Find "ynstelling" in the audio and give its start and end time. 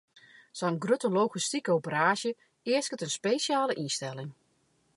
3.83-4.31